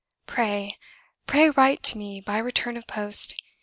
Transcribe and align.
Pray, 0.25 0.79
pray 1.27 1.51
write 1.51 1.83
to 1.83 1.95
me 1.95 2.19
by 2.19 2.39
return 2.39 2.75
of 2.75 2.87
post! 2.87 3.35